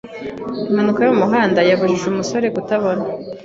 Impanuka 0.69 0.99
yo 1.05 1.11
mu 1.13 1.17
muhanda 1.23 1.59
yabujije 1.69 2.05
umusore 2.09 2.45
kutabona. 2.55 3.03